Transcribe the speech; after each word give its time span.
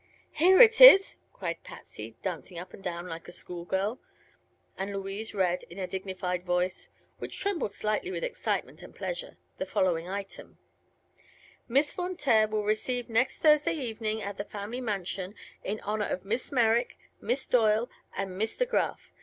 "Here 0.31 0.59
it 0.59 0.81
is!" 0.81 1.15
cried 1.31 1.61
Patsy, 1.63 2.15
dancing 2.23 2.57
up 2.57 2.73
and 2.73 2.83
down 2.83 3.05
like 3.05 3.27
a 3.27 3.31
school 3.31 3.65
girl; 3.65 3.99
and 4.75 4.91
Louise 4.91 5.35
read 5.35 5.61
in 5.69 5.77
a 5.77 5.85
dignified 5.85 6.43
voice 6.43 6.89
which 7.19 7.37
trembled 7.37 7.69
slightly 7.69 8.09
with 8.09 8.23
excitement 8.23 8.81
and 8.81 8.95
pleasure 8.95 9.37
the 9.59 9.65
following 9.67 10.09
item: 10.09 10.57
"Miss 11.67 11.93
Von 11.93 12.15
Taer 12.17 12.47
will 12.47 12.63
receive 12.63 13.09
next 13.11 13.43
Thursday 13.43 13.73
evening 13.75 14.23
at 14.23 14.37
the 14.37 14.43
family 14.43 14.81
mansion 14.81 15.35
in 15.63 15.79
honor 15.81 16.05
of 16.07 16.25
Miss 16.25 16.51
Merrick, 16.51 16.97
Miss 17.21 17.47
Doyle 17.47 17.87
and 18.17 18.39
Miss 18.39 18.57
De 18.57 18.65
Graf. 18.65 19.11